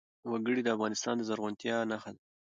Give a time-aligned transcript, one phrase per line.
[0.31, 2.21] وګړي د افغانستان د زرغونتیا نښه ده.